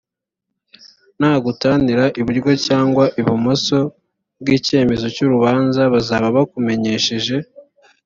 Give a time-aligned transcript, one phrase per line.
[1.19, 3.79] nta gutanira iburyo cyangwa ibumoso
[4.41, 7.35] bw’icyemezo cy’urubanza bazaba bakumenyesheje.